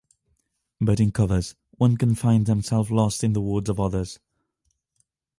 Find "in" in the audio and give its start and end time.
0.99-1.11, 3.23-3.33